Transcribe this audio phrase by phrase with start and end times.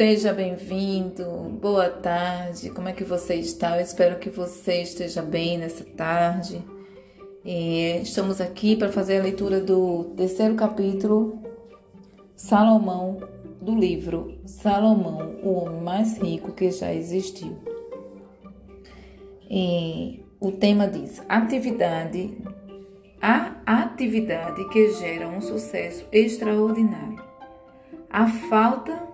[0.00, 1.26] Seja bem-vindo,
[1.60, 3.76] boa tarde, como é que você está?
[3.76, 6.64] Eu espero que você esteja bem nessa tarde.
[7.44, 11.38] E estamos aqui para fazer a leitura do terceiro capítulo,
[12.34, 13.20] Salomão,
[13.60, 17.58] do livro Salomão, o homem mais rico que já existiu.
[19.50, 22.38] E o tema diz: atividade,
[23.20, 27.22] a atividade que gera um sucesso extraordinário.
[28.08, 29.09] A falta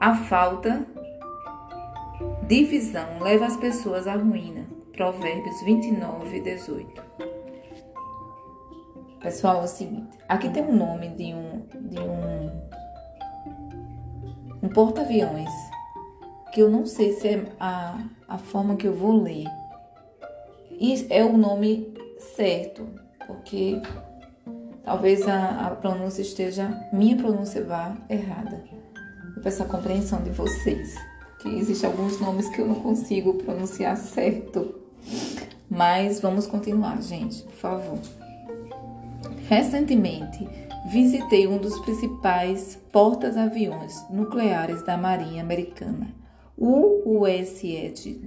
[0.00, 0.86] a falta
[2.46, 4.66] de visão leva as pessoas à ruína.
[4.92, 7.02] Provérbios 29, 18.
[9.20, 12.68] Pessoal, é o seguinte, aqui tem um nome de um de um
[14.62, 15.50] um porta-aviões
[16.52, 19.46] que eu não sei se é a, a forma que eu vou ler.
[20.70, 22.88] E é o nome certo,
[23.26, 23.80] porque
[24.84, 28.64] talvez a, a pronúncia esteja, minha pronúncia vá errada.
[29.42, 30.94] Peço a compreensão de vocês,
[31.40, 34.74] que existem alguns nomes que eu não consigo pronunciar certo.
[35.70, 37.98] Mas vamos continuar, gente, por favor.
[39.48, 40.48] Recentemente,
[40.90, 46.14] visitei um dos principais portas-aviões nucleares da Marinha Americana,
[46.56, 48.20] o USS,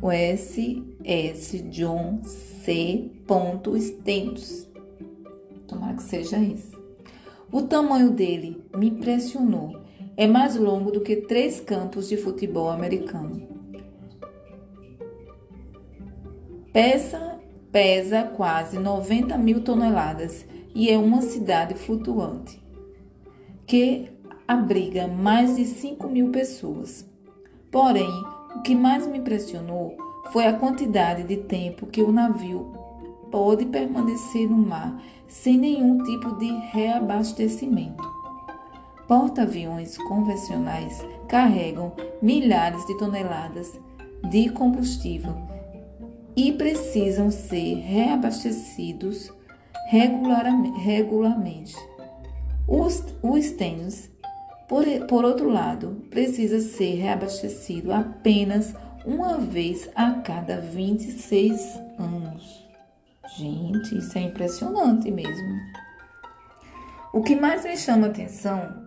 [0.00, 3.10] USS John C.
[3.80, 4.68] Stentos.
[5.66, 6.80] Tomara que seja isso.
[7.50, 9.81] O tamanho dele me impressionou
[10.16, 13.48] é mais longo do que três campos de futebol americano.
[16.72, 17.38] Pesa,
[17.70, 22.62] pesa quase 90 mil toneladas e é uma cidade flutuante
[23.66, 24.10] que
[24.46, 27.08] abriga mais de 5 mil pessoas.
[27.70, 28.10] Porém,
[28.54, 29.96] o que mais me impressionou
[30.30, 32.72] foi a quantidade de tempo que o navio
[33.30, 38.11] pode permanecer no mar sem nenhum tipo de reabastecimento.
[39.06, 43.72] Porta-aviões convencionais carregam milhares de toneladas
[44.30, 45.34] de combustível
[46.36, 49.32] e precisam ser reabastecidos
[49.88, 51.76] regularmente.
[52.66, 54.10] O Stennis,
[54.68, 58.74] por, por outro lado, precisa ser reabastecido apenas
[59.04, 62.62] uma vez a cada 26 anos.
[63.36, 65.60] Gente, isso é impressionante mesmo.
[67.12, 68.81] O que mais me chama atenção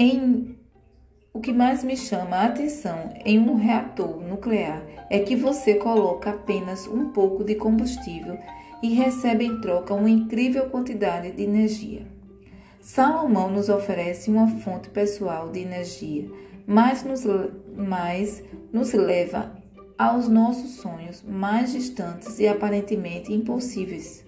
[0.00, 0.56] em
[1.30, 6.30] o que mais me chama a atenção em um reator nuclear é que você coloca
[6.30, 8.38] apenas um pouco de combustível
[8.82, 12.06] e recebe em troca uma incrível quantidade de energia.
[12.80, 16.30] Salomão nos oferece uma fonte pessoal de energia,
[16.66, 17.22] mas nos,
[17.76, 19.54] mas nos leva
[19.98, 24.24] aos nossos sonhos mais distantes e aparentemente impossíveis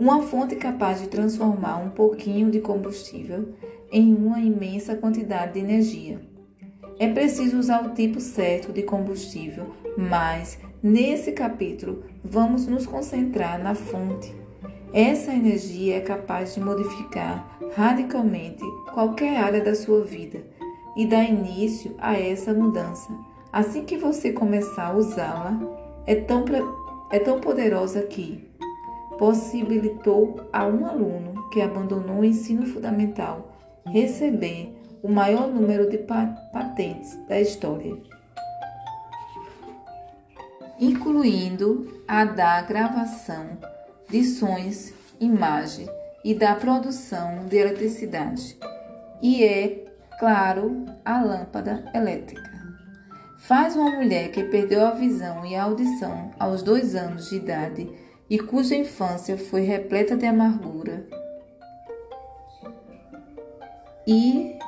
[0.00, 3.52] uma fonte capaz de transformar um pouquinho de combustível
[3.90, 6.20] em uma imensa quantidade de energia.
[6.98, 13.74] É preciso usar o tipo certo de combustível, mas nesse capítulo vamos nos concentrar na
[13.74, 14.34] fonte.
[14.92, 20.42] Essa energia é capaz de modificar radicalmente qualquer área da sua vida
[20.96, 23.08] e dar início a essa mudança.
[23.52, 25.58] Assim que você começar a usá-la,
[26.06, 26.44] é tão,
[27.10, 28.48] é tão poderosa que,
[29.18, 33.49] possibilitou a um aluno que abandonou o ensino fundamental
[33.86, 37.96] receber o maior número de patentes da história,
[40.78, 43.58] incluindo a da gravação
[44.08, 45.88] de sons, imagem
[46.24, 48.58] e da produção de eletricidade,
[49.22, 49.84] e é,
[50.18, 52.50] claro, a lâmpada elétrica.
[53.38, 57.90] Faz uma mulher que perdeu a visão e a audição aos dois anos de idade
[58.28, 61.06] e cuja infância foi repleta de amargura
[64.06, 64.58] e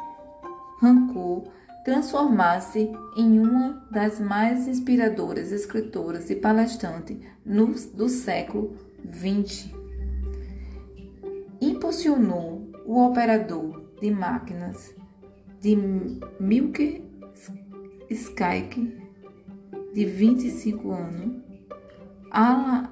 [0.80, 1.44] rancor,
[1.84, 8.76] transformar-se em uma das mais inspiradoras escritoras e palestrantes no, do século
[9.10, 9.70] XX.
[11.60, 14.94] Impulsionou o operador de máquinas
[15.60, 15.76] de
[16.40, 17.04] Milke
[18.10, 19.00] Skyke,
[19.94, 21.42] de 25 anos,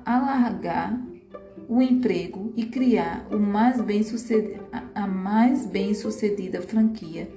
[0.05, 1.01] alargar
[1.69, 4.03] o emprego e criar o mais bem
[4.73, 4.81] a
[5.31, 7.31] mais bem sucedida franquia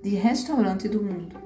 [0.00, 1.36] de restaurante do mundo.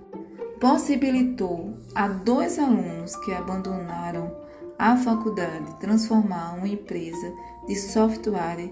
[0.61, 4.31] Possibilitou a dois alunos que abandonaram
[4.79, 7.33] a faculdade transformar uma empresa
[7.67, 8.71] de software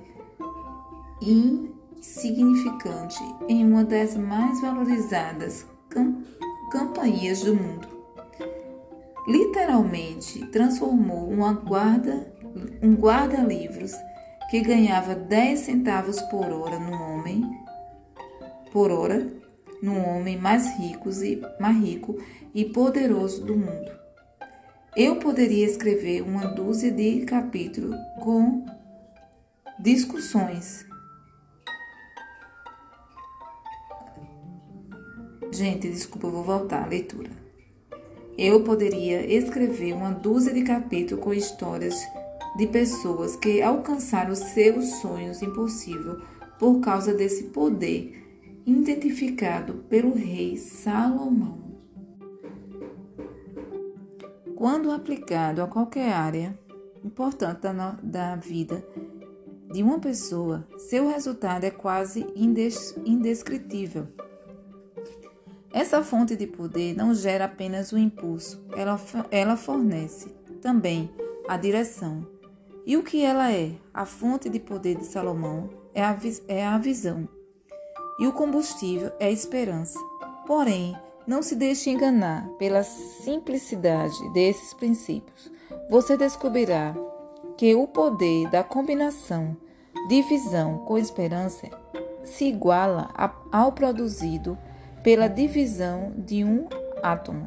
[1.23, 5.67] insignificante em uma das mais valorizadas
[6.71, 7.89] companhias do mundo
[9.27, 12.31] literalmente transformou uma guarda,
[12.83, 13.95] um guarda-livros
[14.51, 17.43] que ganhava 10 centavos por hora no homem,
[18.73, 19.33] por hora
[19.83, 22.17] no homem mais rico e mais rico
[22.55, 23.91] e poderoso do mundo.
[24.97, 28.65] Eu poderia escrever uma dúzia de capítulos com
[29.79, 30.87] discussões.
[35.53, 37.31] Gente, desculpa, eu vou voltar à leitura.
[38.39, 41.97] Eu poderia escrever uma dúzia de capítulos com histórias
[42.57, 46.19] de pessoas que alcançaram seus sonhos impossíveis
[46.59, 48.27] por causa desse poder
[48.65, 51.67] identificado pelo rei Salomão.
[54.57, 56.59] Quando aplicado a qualquer área
[57.05, 58.85] importante da, da vida
[59.71, 64.09] de uma pessoa, seu resultado é quase indes, indescritível.
[65.73, 68.99] Essa fonte de poder não gera apenas o impulso, ela,
[69.31, 70.29] ela fornece
[70.63, 71.11] também
[71.47, 72.36] a direção.
[72.87, 73.73] E o que ela é?
[73.93, 76.17] A fonte de poder de Salomão é a,
[76.47, 77.29] é a visão.
[78.21, 79.99] E o combustível é a esperança.
[80.47, 80.97] Porém,
[81.27, 85.51] não se deixe enganar pela simplicidade desses princípios.
[85.91, 86.95] Você descobrirá
[87.57, 89.57] que o poder da combinação
[90.09, 91.69] de visão com esperança
[92.23, 93.11] se iguala
[93.51, 94.57] ao produzido
[95.03, 96.69] pela divisão de um
[97.03, 97.47] átomo.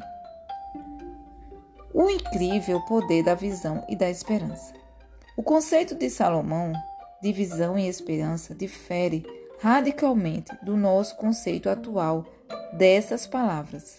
[1.94, 4.79] O incrível poder da visão e da esperança.
[5.40, 6.70] O conceito de Salomão
[7.22, 9.24] de visão e esperança difere
[9.58, 12.26] radicalmente do nosso conceito atual
[12.74, 13.96] dessas palavras.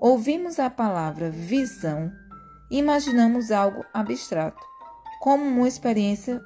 [0.00, 2.10] Ouvimos a palavra visão
[2.70, 4.64] e imaginamos algo abstrato,
[5.20, 6.40] como uma experiência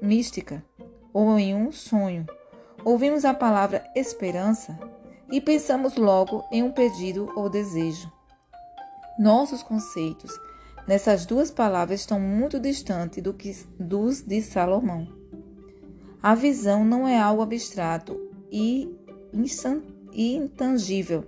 [0.00, 0.64] mística
[1.12, 2.24] ou em um sonho.
[2.86, 4.78] Ouvimos a palavra esperança
[5.30, 8.10] e pensamos logo em um pedido ou desejo.
[9.18, 10.32] Nossos conceitos
[10.88, 15.06] nessas duas palavras estão muito distantes do que, dos de Salomão.
[16.22, 18.18] A visão não é algo abstrato
[18.50, 18.88] e
[20.12, 21.24] intangível,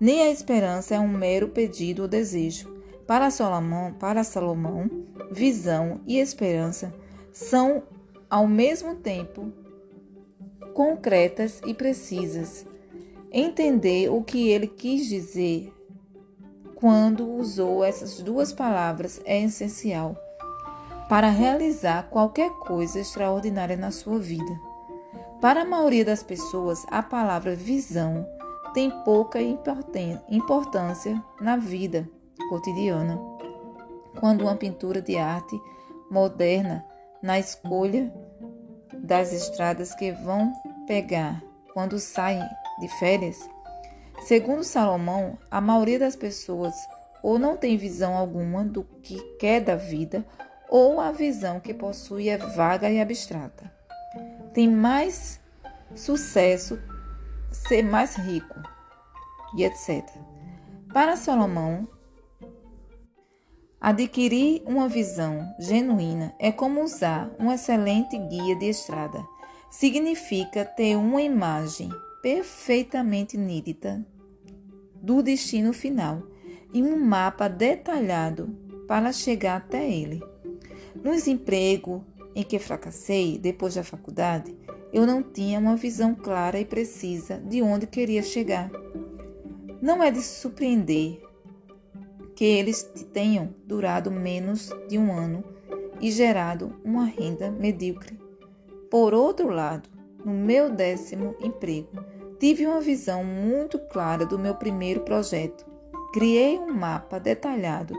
[0.00, 2.74] nem a esperança é um mero pedido ou desejo.
[3.06, 4.90] Para Salomão, para Salomão,
[5.30, 6.92] visão e esperança
[7.30, 7.82] são
[8.28, 9.52] ao mesmo tempo
[10.74, 12.66] concretas e precisas.
[13.30, 15.72] Entender o que ele quis dizer
[16.76, 20.14] quando usou essas duas palavras é essencial
[21.08, 24.60] para realizar qualquer coisa extraordinária na sua vida.
[25.40, 28.26] Para a maioria das pessoas, a palavra visão
[28.74, 32.06] tem pouca importância na vida
[32.50, 33.18] cotidiana.
[34.20, 35.58] Quando uma pintura de arte
[36.10, 36.84] moderna
[37.22, 38.12] na escolha
[38.92, 40.52] das estradas que vão
[40.86, 41.42] pegar
[41.72, 42.42] quando saem
[42.80, 43.48] de férias,
[44.24, 46.74] segundo Salomão, a maioria das pessoas
[47.22, 50.24] ou não tem visão alguma do que quer da vida
[50.68, 53.72] ou a visão que possui é vaga e abstrata.
[54.52, 55.40] Tem mais
[55.94, 56.78] sucesso
[57.50, 58.60] ser mais rico
[59.56, 60.04] e etc.
[60.92, 61.88] Para Salomão,
[63.80, 69.24] adquirir uma visão genuína é como usar um excelente guia de estrada.
[69.70, 71.90] Significa ter uma imagem
[72.26, 74.04] perfeitamente nítida
[75.00, 76.24] do destino final
[76.74, 78.48] e um mapa detalhado
[78.88, 80.20] para chegar até ele.
[81.04, 84.56] No desemprego em que fracassei depois da faculdade,
[84.92, 88.72] eu não tinha uma visão clara e precisa de onde queria chegar.
[89.80, 91.22] Não é de surpreender
[92.34, 95.44] que eles tenham durado menos de um ano
[96.00, 98.18] e gerado uma renda medíocre.
[98.90, 99.88] Por outro lado,
[100.24, 105.66] no meu décimo emprego, tive uma visão muito clara do meu primeiro projeto.
[106.12, 107.94] Criei um mapa detalhado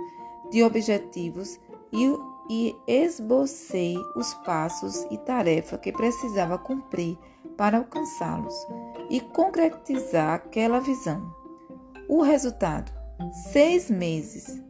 [0.52, 1.60] de objetivos
[1.92, 2.08] e
[2.50, 7.18] e esbocei os passos e tarefa que precisava cumprir
[7.58, 8.56] para alcançá-los
[9.10, 11.34] e concretizar aquela visão.
[12.08, 12.92] O resultado:
[13.52, 14.62] seis meses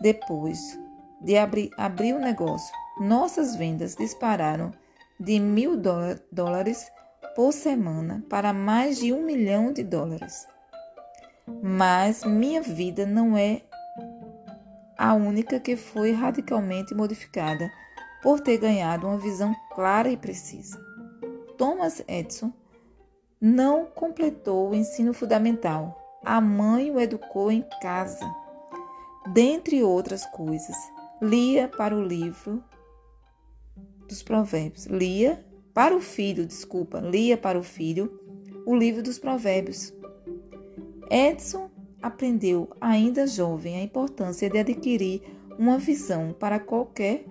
[0.00, 0.78] depois
[1.20, 4.72] de abrir, abrir o negócio, nossas vendas dispararam
[5.18, 5.80] de mil
[6.30, 6.90] dólares
[7.34, 10.46] por semana para mais de um milhão de dólares.
[11.62, 13.62] Mas minha vida não é
[14.96, 17.70] a única que foi radicalmente modificada
[18.22, 20.78] por ter ganhado uma visão clara e precisa.
[21.58, 22.52] Thomas Edison
[23.40, 26.20] não completou o ensino fundamental.
[26.24, 28.24] A mãe o educou em casa.
[29.32, 30.76] Dentre outras coisas,
[31.20, 32.64] lia para o livro
[34.08, 34.86] dos provérbios.
[34.86, 38.20] Lia para o filho, desculpa, lia para o filho
[38.64, 39.92] o livro dos provérbios.
[41.10, 41.68] Edson
[42.00, 45.20] aprendeu ainda jovem a importância de adquirir
[45.58, 47.24] uma visão para qualquer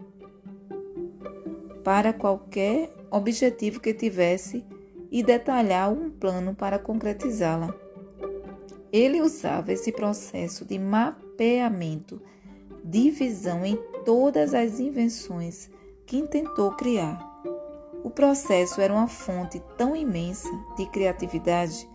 [1.84, 4.66] para qualquer objetivo que tivesse
[5.12, 7.76] e detalhar um plano para concretizá-la.
[8.92, 12.22] Ele usava esse processo de mapeamento,
[12.84, 15.70] divisão em todas as invenções
[16.06, 17.33] que intentou criar.
[18.04, 21.90] O processo era uma fonte tão imensa de criatividade,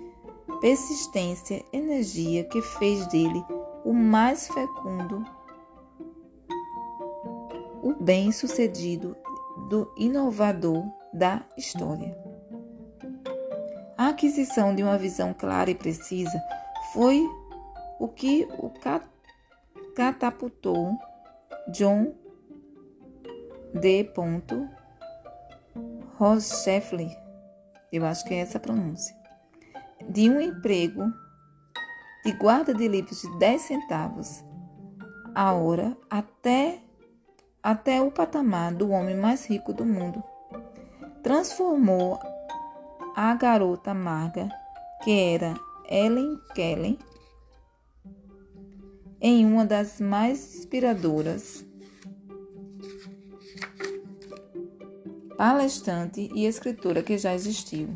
[0.60, 3.44] persistência, energia que fez dele
[3.84, 5.22] o mais fecundo,
[7.82, 9.14] o bem-sucedido
[9.68, 12.16] do inovador da história.
[13.96, 16.40] A aquisição de uma visão clara e precisa
[16.92, 17.28] foi
[17.98, 18.70] o que o
[19.94, 20.96] catapultou
[21.70, 22.14] John
[23.74, 24.10] D.
[26.18, 27.16] Rochefler,
[27.92, 29.14] eu acho que é essa a pronúncia,
[30.08, 31.04] de um emprego
[32.24, 34.44] de guarda de livros de 10 centavos
[35.32, 36.82] a hora até,
[37.62, 40.20] até o patamar do homem mais rico do mundo.
[41.22, 42.18] Transformou
[43.14, 44.48] a garota amarga,
[45.04, 45.54] que era
[45.88, 46.98] Ellen Keller,
[49.20, 51.64] em uma das mais inspiradoras
[55.38, 57.90] palestrante e escritora que já existiu.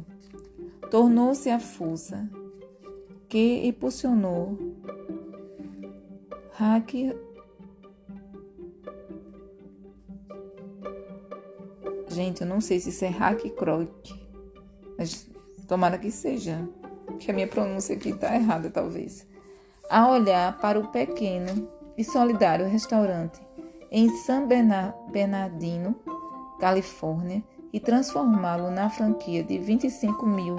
[0.92, 2.30] Tornou-se a força
[3.28, 4.56] que impulsionou
[6.52, 6.94] Hack
[12.08, 13.90] Gente, eu não sei se isso é Hack Croc,
[14.98, 15.26] mas
[15.66, 16.68] tomara que seja,
[17.18, 19.26] que a minha pronúncia aqui está errada, talvez.
[19.88, 23.40] A olhar para o pequeno e solidário restaurante
[23.90, 25.96] em San Bernardino,
[26.62, 27.42] Califórnia,
[27.72, 30.54] e transformá-lo na franquia de 25 mil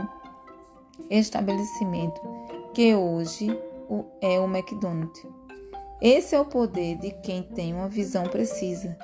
[1.09, 2.19] estabelecimento
[2.73, 3.57] que hoje
[4.19, 5.25] é o McDonald's.
[6.01, 8.97] Esse é o poder de quem tem uma visão precisa.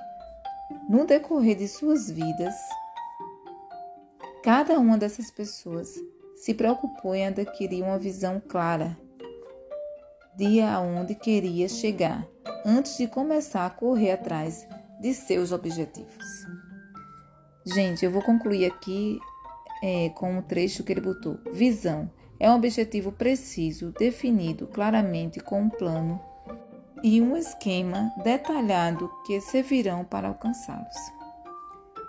[0.90, 2.54] No decorrer de suas vidas,
[4.44, 5.88] cada uma dessas pessoas
[6.36, 8.98] se preocupou em adquirir uma visão clara
[10.36, 12.28] de aonde queria chegar
[12.66, 14.68] antes de começar a correr atrás
[15.00, 16.59] de seus objetivos.
[17.74, 19.20] Gente, eu vou concluir aqui
[19.84, 21.38] é, com o um trecho que ele botou.
[21.54, 22.10] Visão
[22.40, 26.20] é um objetivo preciso, definido claramente com um plano
[27.04, 30.98] e um esquema detalhado que servirão para alcançá-los.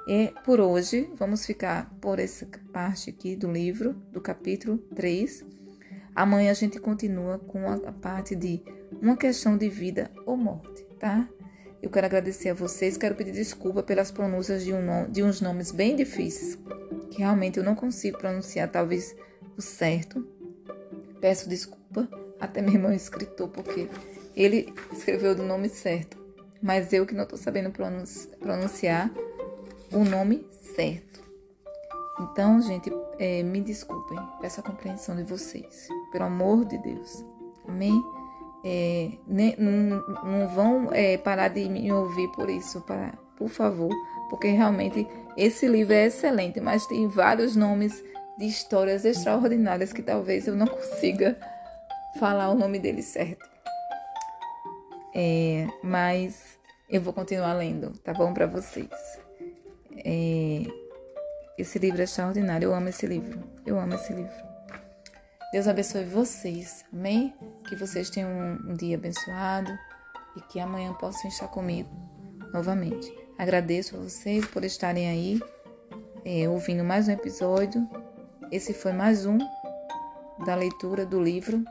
[0.09, 5.45] E por hoje, vamos ficar por essa parte aqui do livro, do capítulo 3.
[6.14, 8.62] Amanhã a gente continua com a parte de
[9.00, 11.29] uma questão de vida ou morte, tá?
[11.82, 15.72] Eu quero agradecer a vocês, quero pedir desculpa pelas pronúncias de, um, de uns nomes
[15.72, 16.58] bem difíceis,
[17.10, 19.16] que realmente eu não consigo pronunciar talvez
[19.56, 20.26] o certo.
[21.20, 22.08] Peço desculpa
[22.38, 23.88] até mesmo ao escritor, porque
[24.37, 26.18] ele escreveu do nome certo,
[26.62, 29.10] mas eu que não estou sabendo pronunciar
[29.92, 31.20] o nome certo.
[32.20, 37.25] Então, gente, é, me desculpem, peço a compreensão de vocês, pelo amor de Deus.
[37.66, 38.20] Amém?
[38.64, 43.90] É, né, não, não, vão é, parar de me ouvir por isso, para, por favor,
[44.29, 48.05] porque realmente esse livro é excelente, mas tem vários nomes
[48.38, 51.38] de histórias extraordinárias que talvez eu não consiga
[52.19, 53.49] falar o nome dele certo.
[55.14, 58.88] É, mas eu vou continuar lendo, tá bom para vocês?
[60.05, 60.64] É,
[61.59, 64.50] esse livro é extraordinário, eu amo esse livro, eu amo esse livro.
[65.52, 67.35] Deus abençoe vocês, amém?
[67.69, 69.76] Que vocês tenham um, dia abençoado
[70.37, 71.90] e que amanhã possam estar comigo
[72.52, 73.12] novamente.
[73.37, 75.40] Agradeço a vocês por estarem aí
[76.25, 77.85] é, ouvindo mais um episódio.
[78.52, 79.38] Esse foi mais um
[80.47, 81.64] da leitura do livro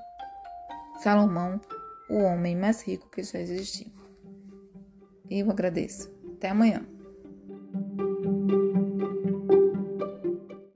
[1.02, 1.62] Salomão,
[2.10, 3.88] o homem mais rico que já existiu.
[5.30, 6.14] Eu agradeço.
[6.36, 6.86] Até amanhã.